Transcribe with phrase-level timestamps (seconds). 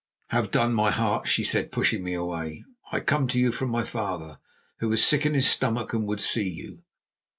[0.29, 2.65] "Have done, my heart," she said, pushing me away.
[2.91, 4.39] "I come to you from my father,
[4.79, 6.81] who is sick in his stomach and would see you."